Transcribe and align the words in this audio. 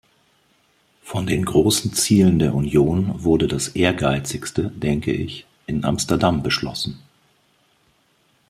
Von 1.03 1.27
den 1.27 1.45
großen 1.45 1.93
Zielen 1.93 2.39
der 2.39 2.55
Union 2.55 3.21
wurde 3.23 3.47
das 3.47 3.67
Ehrgeizigste, 3.67 4.71
denke 4.71 5.11
ich, 5.11 5.45
in 5.67 5.85
Amsterdam 5.85 6.41
beschlossen. 6.41 6.99